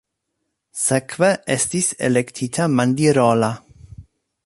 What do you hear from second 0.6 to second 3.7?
Sekve estis elektita Mandirola.